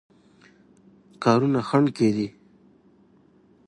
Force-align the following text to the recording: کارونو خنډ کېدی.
کارونو 1.23 1.59
خنډ 1.67 1.87
کېدی. 1.97 2.27